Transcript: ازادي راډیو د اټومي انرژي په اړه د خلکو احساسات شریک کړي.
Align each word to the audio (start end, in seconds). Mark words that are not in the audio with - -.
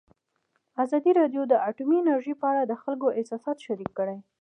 ازادي 0.83 1.11
راډیو 1.19 1.43
د 1.47 1.53
اټومي 1.69 1.97
انرژي 1.99 2.33
په 2.41 2.45
اړه 2.51 2.61
د 2.65 2.73
خلکو 2.81 3.15
احساسات 3.19 3.57
شریک 3.65 3.91
کړي. 3.99 4.17